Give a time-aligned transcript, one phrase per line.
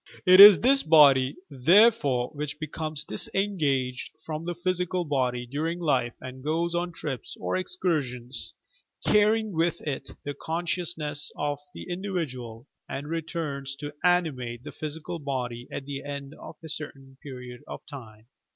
[0.25, 1.35] It SELP.PEOJECTION 231 IB this body,
[1.87, 7.55] therefore, which becomes disengaged from the physical body during life and goes on trips or
[7.55, 8.53] escur Bions—
[9.05, 15.19] carrying with it the consciousness of the individ ual and returns to animate the physical
[15.19, 18.25] body at the end of a certain period of time.